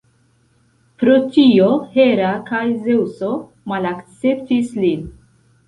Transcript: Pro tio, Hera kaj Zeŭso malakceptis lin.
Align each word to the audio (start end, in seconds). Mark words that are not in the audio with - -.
Pro 1.01 1.17
tio, 1.35 1.67
Hera 1.91 2.33
kaj 2.49 2.63
Zeŭso 2.87 3.31
malakceptis 3.75 4.77
lin. 4.85 5.09